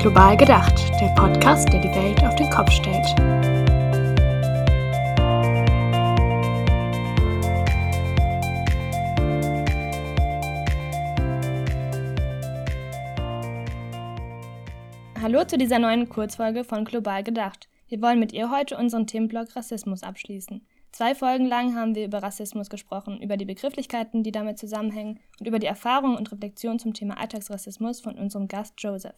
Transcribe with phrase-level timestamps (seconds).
[0.00, 3.06] Global gedacht, der Podcast, der die Welt auf den Kopf stellt.
[15.20, 17.68] Hallo zu dieser neuen Kurzfolge von Global gedacht.
[17.88, 20.66] Wir wollen mit ihr heute unseren Themenblock Rassismus abschließen.
[20.92, 25.46] Zwei Folgen lang haben wir über Rassismus gesprochen, über die Begrifflichkeiten, die damit zusammenhängen und
[25.46, 29.16] über die Erfahrungen und Reflexionen zum Thema Alltagsrassismus von unserem Gast Joseph.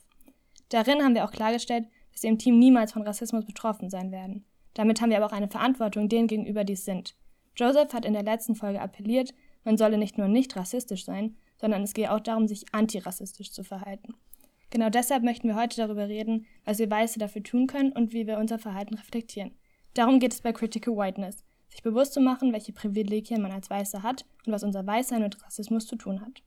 [0.68, 4.45] Darin haben wir auch klargestellt, dass wir im Team niemals von Rassismus betroffen sein werden.
[4.74, 7.16] Damit haben wir aber auch eine Verantwortung denen gegenüber, die es sind.
[7.56, 9.34] Joseph hat in der letzten Folge appelliert,
[9.64, 13.64] man solle nicht nur nicht rassistisch sein, sondern es gehe auch darum, sich antirassistisch zu
[13.64, 14.14] verhalten.
[14.70, 18.26] Genau deshalb möchten wir heute darüber reden, was wir Weiße dafür tun können und wie
[18.26, 19.52] wir unser Verhalten reflektieren.
[19.95, 24.02] Darum geht es bei Critical Whiteness, sich bewusst zu machen, welche Privilegien man als Weiße
[24.02, 26.43] hat und was unser Weißsein mit Rassismus zu tun hat.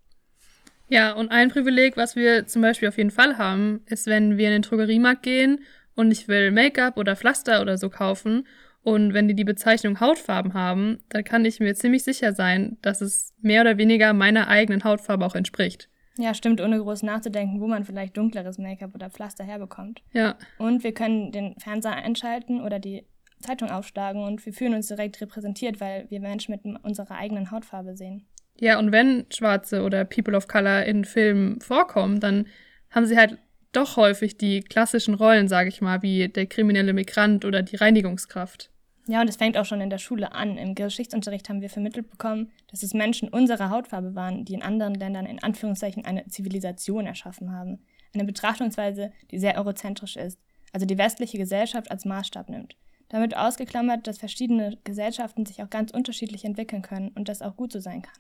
[0.90, 4.48] Ja, und ein Privileg, was wir zum Beispiel auf jeden Fall haben, ist, wenn wir
[4.48, 5.62] in den Drogeriemarkt gehen
[5.96, 8.46] und ich will Make-up oder Pflaster oder so kaufen
[8.84, 13.00] und wenn die die Bezeichnung Hautfarben haben, dann kann ich mir ziemlich sicher sein, dass
[13.00, 15.90] es mehr oder weniger meiner eigenen Hautfarbe auch entspricht.
[16.18, 20.04] Ja, stimmt, ohne groß nachzudenken, wo man vielleicht dunkleres Make-up oder Pflaster herbekommt.
[20.12, 20.36] Ja.
[20.60, 23.06] Und wir können den Fernseher einschalten oder die
[23.44, 27.96] Zeitung aufschlagen und wir fühlen uns direkt repräsentiert, weil wir Menschen mit unserer eigenen Hautfarbe
[27.96, 28.26] sehen.
[28.60, 32.48] Ja, und wenn Schwarze oder People of Color in Filmen vorkommen, dann
[32.92, 33.38] haben sie halt
[33.72, 38.70] doch häufig die klassischen Rollen, sage ich mal, wie der kriminelle Migrant oder die Reinigungskraft.
[39.08, 40.58] Ja, und es fängt auch schon in der Schule an.
[40.58, 44.94] Im Geschichtsunterricht haben wir vermittelt bekommen, dass es Menschen unserer Hautfarbe waren, die in anderen
[44.94, 47.80] Ländern in Anführungszeichen eine Zivilisation erschaffen haben.
[48.14, 50.40] Eine Betrachtungsweise, die sehr eurozentrisch ist,
[50.72, 52.78] also die westliche Gesellschaft als Maßstab nimmt.
[53.14, 57.72] Damit ausgeklammert, dass verschiedene Gesellschaften sich auch ganz unterschiedlich entwickeln können und das auch gut
[57.72, 58.16] so sein kann.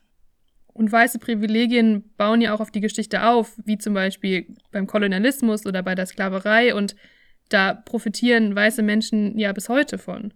[0.67, 5.65] Und weiße Privilegien bauen ja auch auf die Geschichte auf, wie zum Beispiel beim Kolonialismus
[5.65, 6.76] oder bei der Sklaverei.
[6.76, 6.95] Und
[7.49, 10.32] da profitieren weiße Menschen ja bis heute von.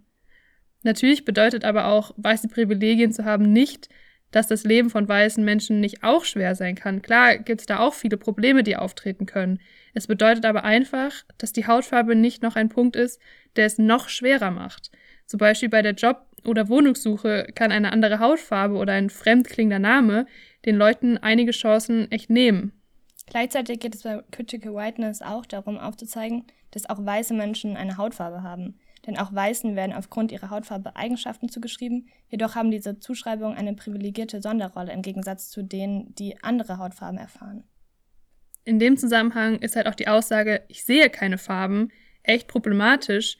[0.82, 3.88] Natürlich bedeutet aber auch, weiße Privilegien zu haben, nicht,
[4.32, 7.00] dass das Leben von weißen Menschen nicht auch schwer sein kann.
[7.00, 9.60] Klar gibt es da auch viele Probleme, die auftreten können.
[9.94, 13.20] Es bedeutet aber einfach, dass die Hautfarbe nicht noch ein Punkt ist,
[13.56, 14.90] der es noch schwerer macht.
[15.26, 20.26] Zum Beispiel bei der Job- oder Wohnungssuche kann eine andere Hautfarbe oder ein fremdklingender Name
[20.64, 22.72] den Leuten einige Chancen echt nehmen.
[23.26, 28.42] Gleichzeitig geht es bei Critical Whiteness auch darum aufzuzeigen, dass auch weiße Menschen eine Hautfarbe
[28.42, 28.78] haben.
[29.06, 34.42] Denn auch Weißen werden aufgrund ihrer Hautfarbe Eigenschaften zugeschrieben, jedoch haben diese Zuschreibungen eine privilegierte
[34.42, 37.64] Sonderrolle im Gegensatz zu denen, die andere Hautfarben erfahren.
[38.68, 41.88] In dem Zusammenhang ist halt auch die Aussage, ich sehe keine Farben,
[42.22, 43.38] echt problematisch,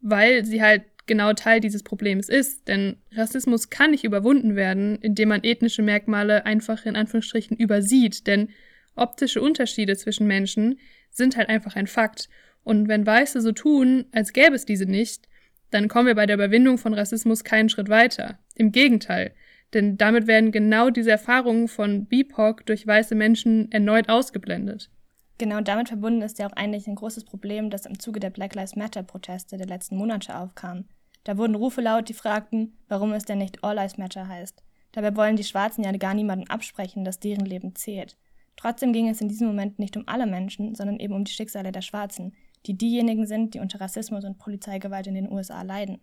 [0.00, 2.68] weil sie halt genau Teil dieses Problems ist.
[2.68, 8.28] Denn Rassismus kann nicht überwunden werden, indem man ethnische Merkmale einfach in Anführungsstrichen übersieht.
[8.28, 8.50] Denn
[8.94, 10.78] optische Unterschiede zwischen Menschen
[11.10, 12.28] sind halt einfach ein Fakt.
[12.62, 15.26] Und wenn Weiße so tun, als gäbe es diese nicht,
[15.72, 18.38] dann kommen wir bei der Überwindung von Rassismus keinen Schritt weiter.
[18.54, 19.32] Im Gegenteil.
[19.74, 24.90] Denn damit werden genau diese Erfahrungen von BIPOC durch weiße Menschen erneut ausgeblendet.
[25.36, 28.54] Genau damit verbunden ist ja auch eigentlich ein großes Problem, das im Zuge der Black
[28.54, 30.86] Lives Matter-Proteste der letzten Monate aufkam.
[31.24, 34.62] Da wurden Rufe laut, die fragten, warum es denn nicht All Lives Matter heißt.
[34.92, 38.16] Dabei wollen die Schwarzen ja gar niemandem absprechen, dass deren Leben zählt.
[38.56, 41.70] Trotzdem ging es in diesem Moment nicht um alle Menschen, sondern eben um die Schicksale
[41.70, 42.34] der Schwarzen,
[42.66, 46.00] die diejenigen sind, die unter Rassismus und Polizeigewalt in den USA leiden.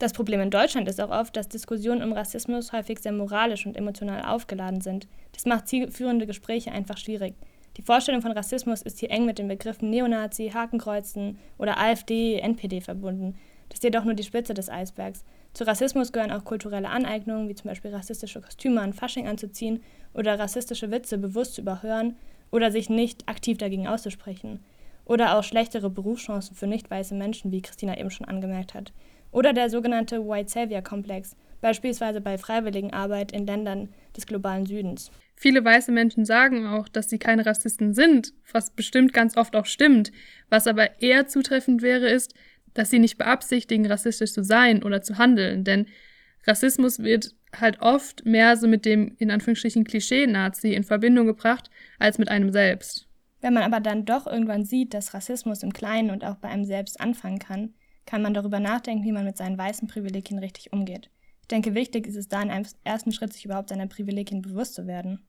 [0.00, 3.76] Das Problem in Deutschland ist auch oft, dass Diskussionen um Rassismus häufig sehr moralisch und
[3.76, 5.06] emotional aufgeladen sind.
[5.32, 7.34] Das macht zielführende Gespräche einfach schwierig.
[7.76, 12.80] Die Vorstellung von Rassismus ist hier eng mit den Begriffen Neonazi, Hakenkreuzen oder AfD, NPD
[12.80, 13.36] verbunden,
[13.68, 15.22] das ist jedoch nur die Spitze des Eisbergs.
[15.52, 19.82] Zu Rassismus gehören auch kulturelle Aneignungen, wie zum Beispiel rassistische Kostüme an Fasching anzuziehen
[20.14, 22.16] oder rassistische Witze bewusst zu überhören
[22.50, 24.64] oder sich nicht aktiv dagegen auszusprechen.
[25.04, 28.92] Oder auch schlechtere Berufschancen für nicht weiße Menschen, wie Christina eben schon angemerkt hat.
[29.32, 35.10] Oder der sogenannte White Savior Komplex, beispielsweise bei Freiwilligenarbeit in Ländern des globalen Südens.
[35.36, 39.66] Viele weiße Menschen sagen auch, dass sie keine Rassisten sind, was bestimmt ganz oft auch
[39.66, 40.12] stimmt.
[40.48, 42.34] Was aber eher zutreffend wäre, ist,
[42.74, 45.86] dass sie nicht beabsichtigen, rassistisch zu sein oder zu handeln, denn
[46.46, 52.18] Rassismus wird halt oft mehr so mit dem in Anführungsstrichen Klischee-Nazi in Verbindung gebracht als
[52.18, 53.08] mit einem selbst.
[53.40, 56.64] Wenn man aber dann doch irgendwann sieht, dass Rassismus im Kleinen und auch bei einem
[56.64, 57.74] selbst anfangen kann,
[58.06, 61.10] kann man darüber nachdenken, wie man mit seinen weißen Privilegien richtig umgeht.
[61.42, 64.74] Ich denke, wichtig ist es da in einem ersten Schritt, sich überhaupt seiner Privilegien bewusst
[64.74, 65.26] zu werden.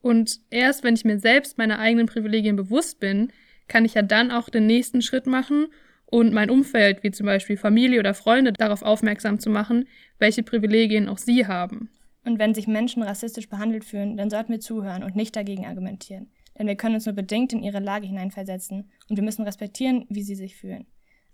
[0.00, 3.32] Und erst wenn ich mir selbst meiner eigenen Privilegien bewusst bin,
[3.68, 5.68] kann ich ja dann auch den nächsten Schritt machen
[6.06, 9.88] und mein Umfeld, wie zum Beispiel Familie oder Freunde, darauf aufmerksam zu machen,
[10.18, 11.88] welche Privilegien auch sie haben.
[12.24, 16.30] Und wenn sich Menschen rassistisch behandelt fühlen, dann sollten wir zuhören und nicht dagegen argumentieren.
[16.58, 20.22] Denn wir können uns nur bedingt in ihre Lage hineinversetzen und wir müssen respektieren, wie
[20.22, 20.86] sie sich fühlen.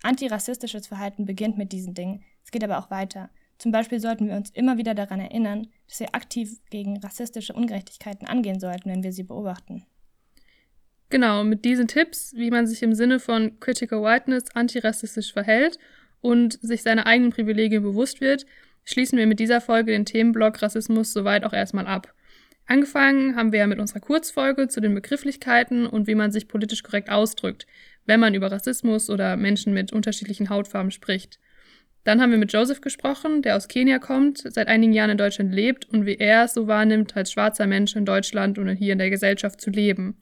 [0.02, 3.30] Antirassistisches Verhalten beginnt mit diesen Dingen, es geht aber auch weiter.
[3.58, 8.28] Zum Beispiel sollten wir uns immer wieder daran erinnern, dass wir aktiv gegen rassistische Ungerechtigkeiten
[8.28, 9.84] angehen sollten, wenn wir sie beobachten.
[11.10, 15.78] Genau, mit diesen Tipps, wie man sich im Sinne von Critical Whiteness antirassistisch verhält
[16.20, 18.46] und sich seiner eigenen Privilegien bewusst wird,
[18.84, 22.14] schließen wir mit dieser Folge den Themenblock Rassismus soweit auch erstmal ab.
[22.68, 26.82] Angefangen haben wir ja mit unserer Kurzfolge zu den Begrifflichkeiten und wie man sich politisch
[26.82, 27.66] korrekt ausdrückt,
[28.04, 31.40] wenn man über Rassismus oder Menschen mit unterschiedlichen Hautfarben spricht.
[32.04, 35.54] Dann haben wir mit Joseph gesprochen, der aus Kenia kommt, seit einigen Jahren in Deutschland
[35.54, 38.98] lebt und wie er es so wahrnimmt, als schwarzer Mensch in Deutschland und hier in
[38.98, 40.18] der Gesellschaft zu leben.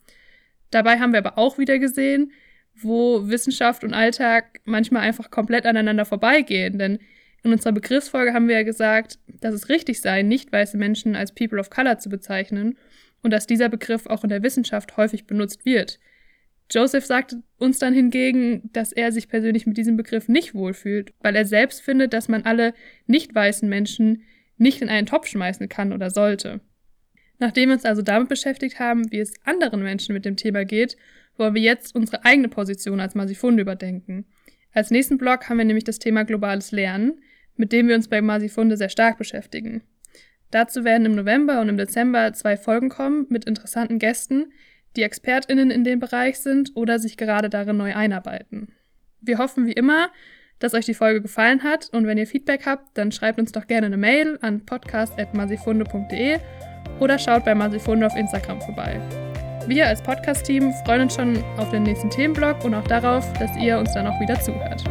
[0.70, 2.30] Dabei haben wir aber auch wieder gesehen,
[2.76, 7.00] wo Wissenschaft und Alltag manchmal einfach komplett aneinander vorbeigehen, denn
[7.42, 11.32] in unserer Begriffsfolge haben wir ja gesagt, dass es richtig sei, nicht weiße Menschen als
[11.32, 12.76] People of Color zu bezeichnen
[13.22, 15.98] und dass dieser Begriff auch in der Wissenschaft häufig benutzt wird.
[16.70, 21.36] Joseph sagte uns dann hingegen, dass er sich persönlich mit diesem Begriff nicht wohlfühlt, weil
[21.36, 22.74] er selbst findet, dass man alle
[23.06, 24.22] nicht weißen Menschen
[24.58, 26.60] nicht in einen Topf schmeißen kann oder sollte.
[27.38, 30.96] Nachdem wir uns also damit beschäftigt haben, wie es anderen Menschen mit dem Thema geht,
[31.36, 34.26] wollen wir jetzt unsere eigene Position als Masifunde überdenken.
[34.72, 37.20] Als nächsten Block haben wir nämlich das Thema globales Lernen,
[37.56, 39.82] mit dem wir uns bei Masifunde sehr stark beschäftigen.
[40.50, 44.52] Dazu werden im November und im Dezember zwei Folgen kommen mit interessanten Gästen,
[44.96, 48.72] die ExpertInnen in dem Bereich sind oder sich gerade darin neu einarbeiten.
[49.20, 50.10] Wir hoffen wie immer,
[50.58, 53.66] dass euch die Folge gefallen hat und wenn ihr Feedback habt, dann schreibt uns doch
[53.66, 56.38] gerne eine Mail an podcast.masifunde.de
[57.00, 59.00] oder schaut bei Masifunde auf Instagram vorbei.
[59.66, 63.78] Wir als Podcast-Team freuen uns schon auf den nächsten Themenblock und auch darauf, dass ihr
[63.78, 64.84] uns dann auch wieder zuhört.